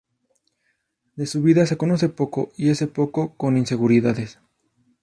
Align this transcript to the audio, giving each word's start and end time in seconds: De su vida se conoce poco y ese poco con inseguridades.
De 1.15 1.27
su 1.27 1.43
vida 1.43 1.67
se 1.67 1.77
conoce 1.77 2.09
poco 2.09 2.49
y 2.57 2.69
ese 2.71 2.87
poco 2.87 3.35
con 3.37 3.55
inseguridades. 3.55 4.39